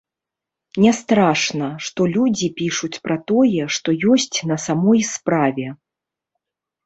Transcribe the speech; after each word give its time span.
Не 0.83 0.91
страшна, 0.99 1.67
што 1.89 2.01
людзі 2.15 2.47
пішуць 2.61 2.97
пра 3.05 3.17
тое, 3.31 3.67
што 3.77 3.89
ёсць 4.15 4.37
на 4.53 4.57
самой 4.65 4.99
справе. 5.13 5.67